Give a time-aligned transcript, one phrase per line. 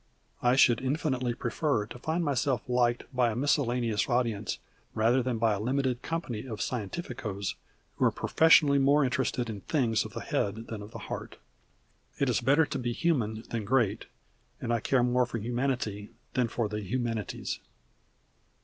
[0.41, 4.57] I should infinitely prefer to find myself liked by a miscellaneous audience
[4.95, 7.53] rather than by a limited company of scientificos
[7.97, 11.37] who are professionally more interested in things of the head than of the heart.
[12.17, 14.07] It is better to be human than great,
[14.59, 17.59] and I care more for Humanity than for the Humanities.